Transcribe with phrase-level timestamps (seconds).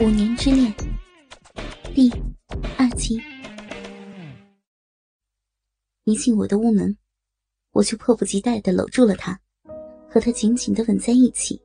[0.00, 0.74] 五年之恋
[1.94, 2.10] 第
[2.76, 3.20] 二集。
[6.02, 6.96] 一进我的屋门，
[7.70, 9.38] 我就迫不及待的搂住了他，
[10.10, 11.62] 和他紧紧的吻在一起。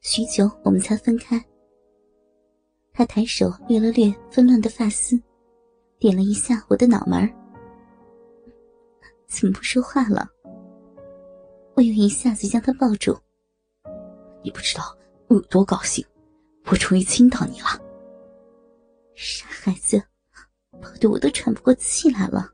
[0.00, 1.44] 许久，我们才分开。
[2.92, 5.20] 他抬手掠了掠纷乱的发丝，
[5.98, 7.28] 点了一下我的脑门
[9.26, 10.28] 怎么不说话了？
[11.74, 13.18] 我又一下子将他抱住。
[14.44, 14.96] 你不知道
[15.26, 16.06] 我有多高兴。
[16.66, 17.66] 我终于亲到你了，
[19.14, 20.02] 傻孩子，
[20.80, 22.50] 抱得我都喘不过气来了。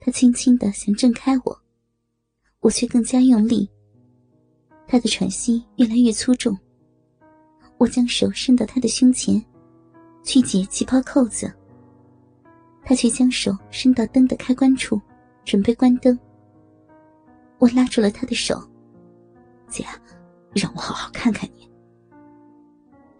[0.00, 1.62] 他轻轻的想挣开我，
[2.60, 3.70] 我却更加用力。
[4.86, 6.56] 他的喘息越来越粗重，
[7.78, 9.42] 我将手伸到他的胸前，
[10.22, 11.52] 去解旗袍扣子。
[12.82, 15.00] 他却将手伸到灯的开关处，
[15.44, 16.18] 准备关灯。
[17.58, 18.60] 我拉住了他的手，
[19.68, 19.86] 姐，
[20.52, 21.59] 让我好好看看你。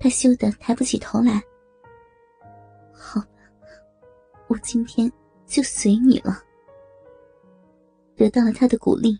[0.01, 1.43] 他羞得抬不起头来。
[2.91, 3.27] 好吧，
[4.49, 5.11] 我今天
[5.47, 6.43] 就随你了。
[8.17, 9.19] 得到了他的鼓励，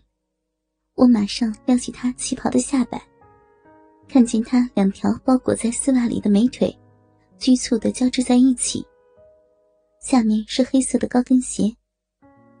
[0.95, 2.99] 我马上撩起他旗袍的下摆，
[4.07, 6.75] 看见他两条包裹在丝袜里的美腿，
[7.37, 8.83] 拘促的交织在一起。
[9.99, 11.71] 下面是黑色的高跟鞋，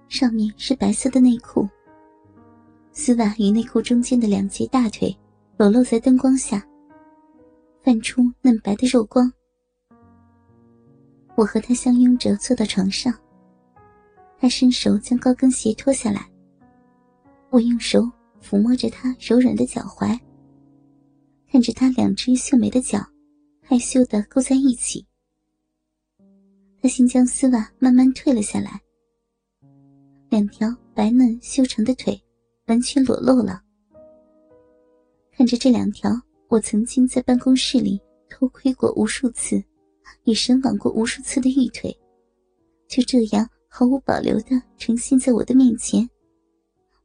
[0.07, 1.67] 上面是白色的内裤。
[2.91, 5.15] 丝袜与内裤中间的两截大腿
[5.57, 6.63] 裸露在灯光下。
[7.83, 9.31] 泛出嫩白的肉光。
[11.35, 13.13] 我和他相拥着坐到床上，
[14.37, 16.29] 他伸手将高跟鞋脱下来，
[17.49, 18.01] 我用手
[18.41, 20.19] 抚摸着他柔软的脚踝，
[21.49, 22.99] 看着他两只秀美的脚，
[23.63, 25.05] 害羞的勾在一起。
[26.81, 28.79] 他先将丝袜慢慢退了下来，
[30.29, 32.21] 两条白嫩修长的腿
[32.67, 33.61] 完全裸露了。
[35.31, 36.11] 看着这两条。
[36.51, 37.97] 我曾经在办公室里
[38.29, 39.63] 偷窥过无数次，
[40.25, 41.97] 也神往过无数次的玉腿，
[42.89, 46.09] 就这样毫无保留的呈现在我的面前，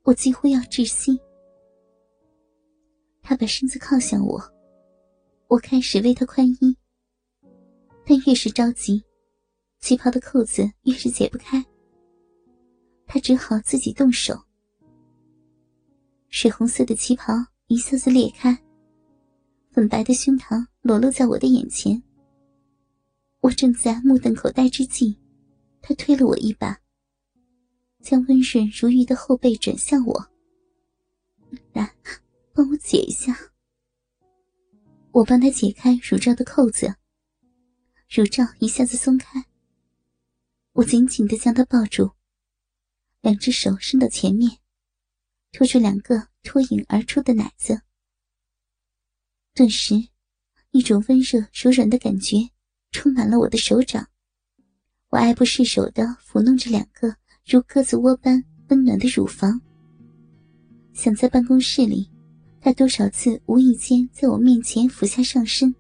[0.02, 1.16] 我几乎要窒息。
[3.22, 4.42] 他把身子靠向我，
[5.46, 6.76] 我开始为他宽衣，
[8.04, 9.00] 但越是着急，
[9.78, 11.64] 旗袍的扣子越是解不开，
[13.06, 14.36] 他只好自己动手。
[16.30, 17.32] 水红色的旗袍
[17.68, 18.60] 一下子裂开。
[19.76, 22.03] 粉白的胸膛裸露在我的眼前，
[23.41, 25.19] 我正在目瞪口呆之际，
[25.82, 26.81] 他推了我一把，
[28.00, 30.31] 将温润如玉的后背转向我。
[31.75, 31.94] 来，
[32.54, 33.36] 帮我解一下。
[35.12, 36.94] 我帮他解开乳罩的扣子，
[38.09, 39.44] 乳罩一下子松开，
[40.72, 42.12] 我紧紧的将他抱住，
[43.20, 44.59] 两只手伸到前面，
[45.53, 47.82] 拖出两个脱颖而出的奶子。
[49.56, 49.94] 顿时，
[50.70, 52.36] 一种温热柔软的感觉
[52.90, 54.06] 充满了我的手掌。
[55.08, 59.58] 我爱不释手的抚弄着两个如鸽子窝般温暖的乳房。
[60.92, 62.06] 想在办公室里，
[62.60, 65.74] 他多少次无意间在我面前俯下上身，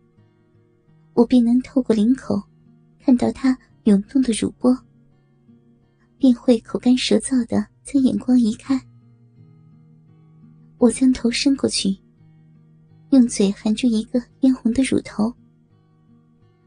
[1.12, 2.42] 我便能透过领口
[2.98, 4.74] 看到他涌动的乳波，
[6.16, 8.80] 便会口干舌燥的将眼光移开。
[10.78, 11.94] 我将头伸过去。
[13.10, 15.32] 用嘴含住一个嫣红的乳头，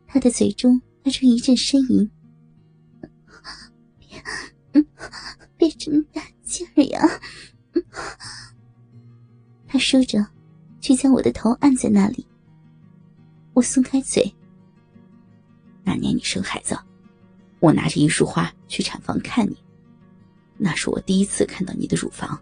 [0.07, 2.09] 他的嘴中发出一阵呻吟
[4.00, 4.83] ：“别，
[5.57, 7.01] 别这么大劲儿呀！”
[9.67, 10.25] 他说着，
[10.79, 12.25] 却将我的头按在那里。
[13.53, 14.33] 我松开嘴。
[15.83, 16.77] 那年你生孩子，
[17.59, 19.57] 我拿着一束花去产房看你，
[20.57, 22.41] 那是我第一次看到你的乳房，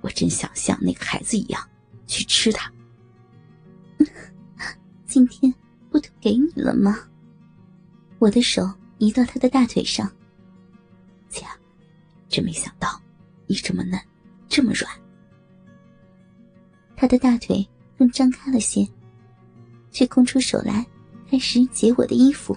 [0.00, 1.66] 我真想像那个孩子一样
[2.06, 2.70] 去吃它。
[5.06, 5.52] 今天
[5.90, 6.98] 不都给你了吗？
[8.18, 8.68] 我的手
[8.98, 10.10] 移到他的大腿上。
[11.28, 11.44] 姐，
[12.28, 13.00] 真没想到
[13.46, 14.00] 你这么嫩，
[14.48, 14.90] 这么软。
[16.96, 17.66] 他的大腿
[17.98, 18.88] 更张开了些，
[19.90, 20.86] 却空出手来，
[21.28, 22.56] 开始解我的衣服。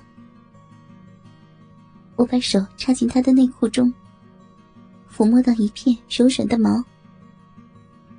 [2.15, 3.93] 我把手插进他的内裤中，
[5.11, 6.83] 抚摸到一片柔软的毛。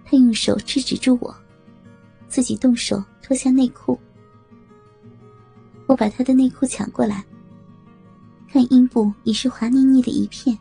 [0.04, 1.34] 他用手制止住我。
[2.28, 3.98] 自己动手脱下内裤，
[5.86, 7.24] 我把他的内裤抢过来，
[8.46, 10.56] 看阴部已是滑腻腻的一片。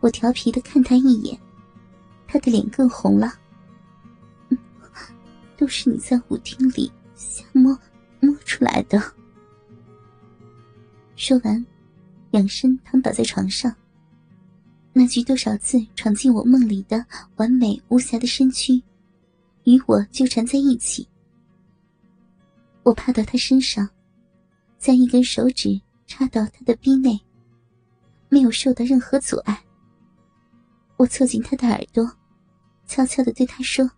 [0.00, 1.38] 我调皮的看他一眼，
[2.26, 3.34] 他的脸更红了。
[5.58, 7.78] 都是你在舞厅里瞎摸
[8.20, 9.00] 摸出来的。
[11.16, 11.66] 说完，
[12.30, 13.74] 仰身躺倒在床上。
[14.94, 17.04] 那具多少次闯进我梦里的
[17.36, 18.82] 完美无瑕的身躯。
[19.70, 21.08] 与我纠缠在一起，
[22.82, 23.88] 我趴到他身上，
[24.78, 27.16] 将一根手指插到他的逼内，
[28.28, 29.64] 没有受到任何阻碍。
[30.96, 32.04] 我凑近他的耳朵，
[32.84, 33.88] 悄悄的对他说：“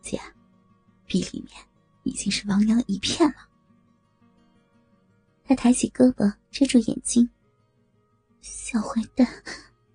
[0.00, 0.20] 姐，
[1.06, 1.50] 逼里面
[2.04, 3.34] 已经是汪洋一片了。”
[5.44, 7.28] 他抬起胳膊遮住眼睛。
[8.40, 9.26] 小坏蛋，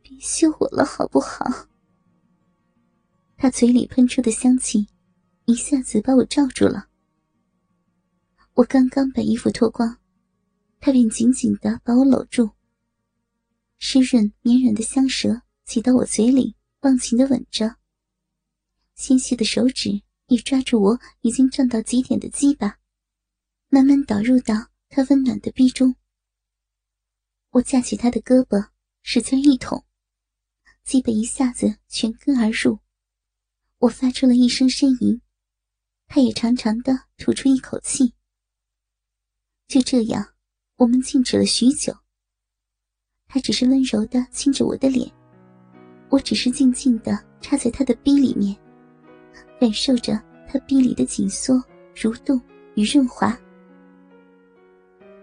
[0.02, 1.46] 别羞我了好不好？
[3.42, 4.90] 他嘴里喷出的香气，
[5.46, 6.90] 一下子把我罩住了。
[8.56, 9.98] 我刚刚把衣服脱光，
[10.82, 12.50] 他便紧紧的把我搂住。
[13.78, 17.78] 湿润绵软的香舌挤到我嘴里，忘情的吻着。
[18.96, 22.78] 纤细的手指也抓住我已经胀到极点的鸡巴，
[23.70, 25.96] 慢慢导入到他温暖的逼中。
[27.52, 28.72] 我架起他的胳膊，
[29.02, 29.86] 使劲一捅，
[30.84, 32.80] 鸡巴一下子全根而入。
[33.80, 35.22] 我发出了一声呻吟，
[36.08, 38.14] 他也长长的吐出一口气。
[39.70, 40.34] 就这样，
[40.76, 41.96] 我们静止了许久。
[43.26, 45.10] 他只是温柔的亲着我的脸，
[46.10, 48.54] 我只是静静的插在他的逼里面，
[49.62, 51.64] 感受着他逼里的紧缩、
[51.96, 52.42] 蠕动
[52.76, 53.40] 与润滑。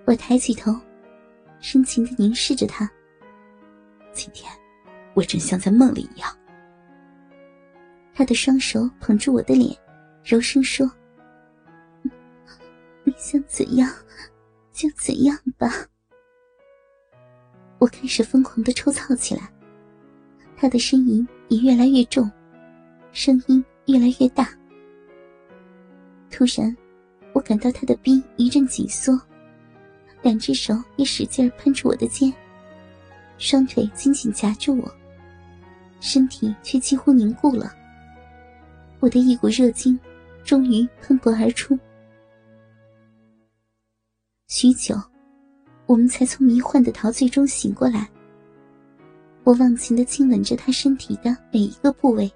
[0.07, 0.75] 我抬起头，
[1.61, 2.91] 深情的凝视着他。
[4.15, 4.51] 今天，
[5.13, 6.35] 我真像在梦里一样。
[8.17, 9.77] 他的双手捧住我的脸，
[10.25, 10.91] 柔声说
[13.05, 13.93] ：“你想怎样，
[14.73, 15.71] 就怎样吧。”
[17.79, 19.53] 我开始疯狂的抽操起来，
[20.57, 22.31] 他的呻吟也越来越重，
[23.13, 24.49] 声音越来越大。
[26.31, 26.75] 突然，
[27.35, 29.21] 我感到他的臂一阵紧缩，
[30.23, 32.33] 两只手也使劲喷住我的肩，
[33.37, 34.91] 双腿紧紧夹住我，
[36.01, 37.71] 身体却几乎凝固了。
[39.01, 39.99] 我的一股热精，
[40.45, 41.79] 终于喷薄而出。
[44.49, 44.95] 许久，
[45.87, 48.09] 我们才从迷幻的陶醉中醒过来。
[49.45, 52.33] 我忘情的亲吻着他身体的每一个部位，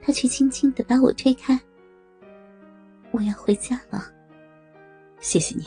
[0.00, 1.60] 他却轻轻的把我推开。
[3.10, 4.10] 我要回家了，
[5.20, 5.64] 谢谢你，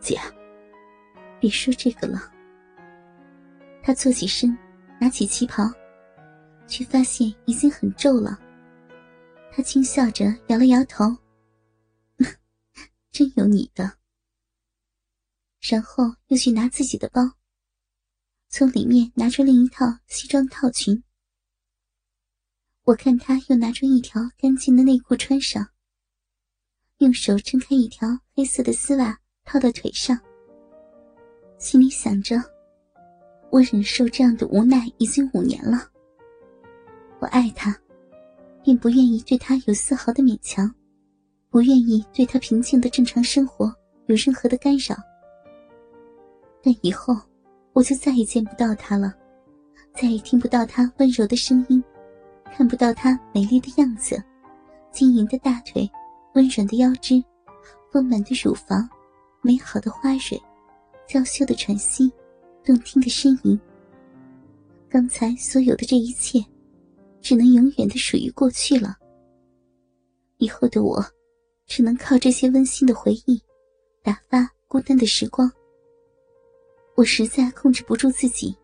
[0.00, 0.18] 姐。
[1.38, 2.32] 别说这个了。
[3.82, 4.56] 他坐起身，
[5.00, 5.70] 拿起旗袍，
[6.66, 8.38] 却发现已经很皱了。
[9.58, 11.04] 他轻笑着摇了摇头，
[13.10, 13.98] 真有你的。
[15.58, 17.32] 然后又去拿自己的包，
[18.48, 21.02] 从里面拿出另一套西装套裙。
[22.84, 25.68] 我看他又拿出一条干净的内裤穿上，
[26.98, 30.16] 用手撑开一条黑色的丝袜套到腿上，
[31.58, 32.40] 心里想着：
[33.50, 35.90] 我忍受这样的无奈已经五年了，
[37.18, 37.76] 我爱他。
[38.62, 40.72] 并不愿意对他有丝毫的勉强，
[41.50, 43.72] 不愿意对他平静的正常生活
[44.06, 44.96] 有任何的干扰。
[46.62, 47.16] 但以后，
[47.72, 49.14] 我就再也见不到他了，
[49.94, 51.82] 再也听不到他温柔的声音，
[52.52, 54.22] 看不到他美丽的样子，
[54.90, 55.88] 晶莹的大腿，
[56.34, 57.22] 温软的腰肢，
[57.92, 58.88] 丰满的乳房，
[59.40, 60.38] 美好的花蕊，
[61.06, 62.12] 娇羞的喘息，
[62.64, 63.58] 动听的呻吟。
[64.90, 66.44] 刚才所有的这一切。
[67.20, 68.96] 只能永远的属于过去了。
[70.38, 71.04] 以后的我，
[71.66, 73.42] 只能靠这些温馨的回忆，
[74.02, 75.50] 打发孤单的时光。
[76.94, 78.56] 我实在控制不住自己，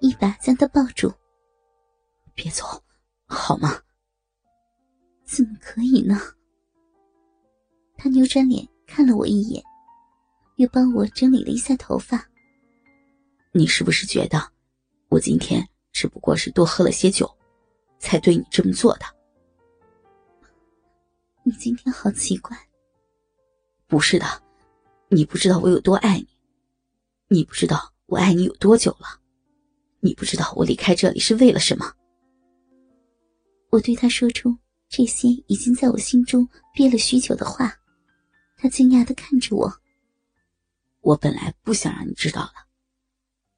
[0.00, 1.12] 一把将他抱住。
[2.34, 2.64] 别走，
[3.26, 3.80] 好吗？
[5.24, 6.20] 怎么可以呢？
[7.96, 9.62] 他扭转脸看了我一眼，
[10.56, 12.28] 又帮我整理了一下头发。
[13.52, 14.38] 你是不是觉得，
[15.08, 17.30] 我今天只不过是多喝了些酒？
[18.04, 19.06] 才对你这么做的。
[21.42, 22.54] 你今天好奇怪。
[23.86, 24.26] 不是的，
[25.08, 26.28] 你不知道我有多爱你，
[27.28, 29.20] 你不知道我爱你有多久了，
[30.00, 31.90] 你不知道我离开这里是为了什么。
[33.70, 34.54] 我对他说出
[34.88, 37.74] 这些已经在我心中憋了许久的话，
[38.58, 39.72] 他惊讶的看着我。
[41.00, 42.52] 我本来不想让你知道的，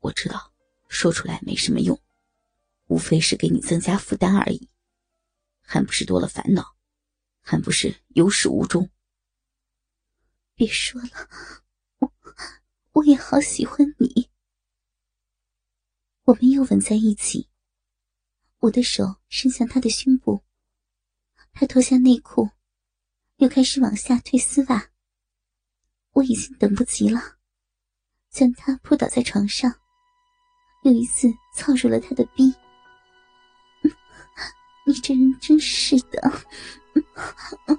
[0.00, 0.52] 我知道
[0.88, 1.98] 说出来没什么用。
[2.86, 4.68] 无非是给你增加负担而已，
[5.60, 6.76] 还不是多了烦恼，
[7.40, 8.88] 还不是有始无终。
[10.54, 11.08] 别说了，
[11.98, 12.12] 我
[12.92, 14.30] 我也好喜欢你。
[16.24, 17.48] 我们又吻在一起，
[18.58, 20.44] 我的手伸向他的胸部，
[21.52, 22.50] 他脱下内裤，
[23.36, 24.90] 又开始往下退丝袜。
[26.12, 27.36] 我已经等不及了，
[28.30, 29.72] 将他扑倒在床上，
[30.84, 32.54] 又一次操入了他的逼。
[34.88, 36.32] 你这人真是的！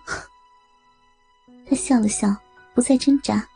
[1.66, 2.36] 他笑了笑，
[2.76, 3.48] 不再挣扎，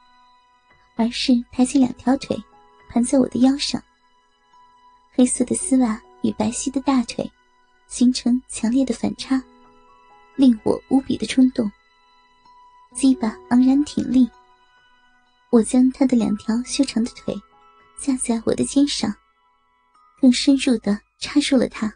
[0.96, 2.42] 而是抬起两条腿，
[2.90, 3.84] 盘在我的腰上。
[5.12, 7.30] 黑色的丝袜与白皙的大腿
[7.88, 9.44] 形成强烈的反差，
[10.38, 11.70] 令我无比的冲动。
[12.96, 14.30] 鸡巴昂然挺立，
[15.50, 17.36] 我将他的两条修长的腿
[18.00, 19.14] 架在我的肩上，
[20.22, 21.94] 更深入的插入了他。